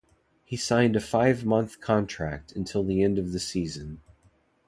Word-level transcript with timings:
He 0.43 0.57
signed 0.57 0.95
a 0.95 0.99
five-month 0.99 1.79
contract 1.79 2.53
until 2.53 2.83
the 2.83 3.03
end 3.03 3.19
of 3.19 3.33
the 3.33 3.39
season. 3.39 4.01